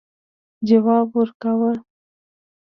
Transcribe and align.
جواب 0.67 1.07
ورکاوه. 1.17 1.73